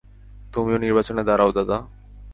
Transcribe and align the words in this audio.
তুমিও 0.53 0.77
নির্বাচনে 0.77 1.21
দাড়াও, 1.23 1.51
দাদা। 1.51 1.77